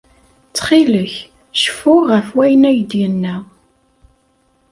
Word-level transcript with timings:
Ttxil-k, 0.49 1.13
cfu 1.63 1.93
ɣef 2.11 2.27
wayen 2.35 2.67
ay 2.69 2.79
d-yenna. 2.89 3.35